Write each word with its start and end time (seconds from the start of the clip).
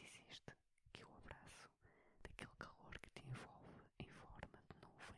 insististe 0.00 0.52
que 0.92 1.04
o 1.04 1.12
abraço 1.16 1.68
daquele 2.22 2.50
calor 2.58 2.98
que 3.00 3.10
te 3.10 3.26
envolve 3.26 3.82
em 3.98 4.08
forma 4.08 4.58
de 4.68 4.80
nuvem. 4.80 5.16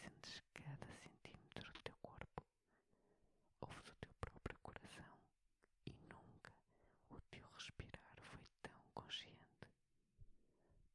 Sentes 0.00 0.42
cada 0.54 0.86
centímetro 1.02 1.72
do 1.72 1.82
teu 1.82 1.94
corpo, 2.00 2.42
ouves 3.60 3.88
o 3.88 3.94
teu 3.96 4.12
próprio 4.20 4.58
coração 4.60 5.18
e 5.86 5.92
nunca 6.10 6.52
o 7.10 7.20
teu 7.30 7.46
respirar 7.50 8.16
foi 8.22 8.40
tão 8.62 8.80
consciente. 8.94 9.66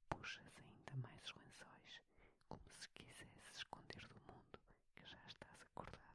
Puxas 0.10 0.52
ainda 0.58 0.94
mais 1.08 1.24
os 1.26 1.36
lençóis, 1.36 2.02
como 2.48 2.64
se 2.80 2.90
quisesse 2.90 3.50
esconder 3.56 4.08
do 4.08 4.20
mundo 4.32 4.60
que 4.96 5.06
já 5.06 5.22
estás 5.28 5.62
acordada. 5.62 6.14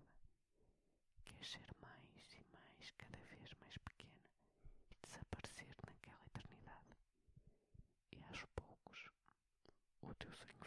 Queres 1.25 1.51
ser 1.51 1.78
two 10.21 10.29
seconds. 10.39 10.58